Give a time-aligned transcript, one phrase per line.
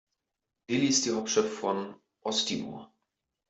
[0.67, 1.93] Dili ist die Hauptstadt von
[2.23, 2.91] Osttimor.